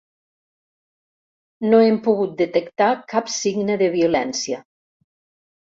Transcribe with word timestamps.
No 1.67 1.81
hem 1.89 1.99
pogut 2.09 2.33
detectar 2.41 2.89
cap 3.15 3.31
signe 3.37 3.79
de 3.83 3.91
violència. 4.01 4.65